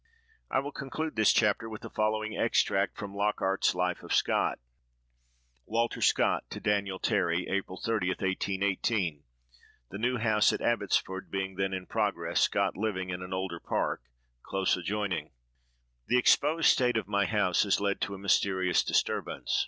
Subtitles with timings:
[0.49, 4.57] I will conclude this chapter with the following extract from "Lockhart's Life of Scott:"—
[5.67, 9.23] "WALTER SCOTT to DANIEL TERRY, April 30, 1818.
[9.91, 14.01] (The new house at Abbotsford being then in progress, SCOTT living in an older part,
[14.41, 15.33] close adjoining.)
[16.07, 19.59] "'.....The exposed state of my house has led to a mysterious disturbance.